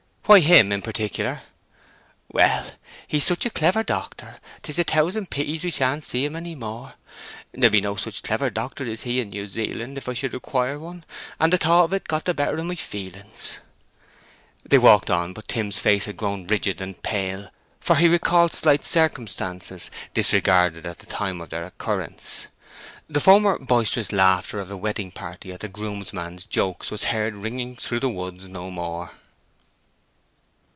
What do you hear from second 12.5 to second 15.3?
of my feelings!" They walked